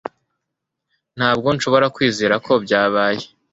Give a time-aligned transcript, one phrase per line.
[1.17, 3.23] Ntabwo nshobora kwizera ko byabaye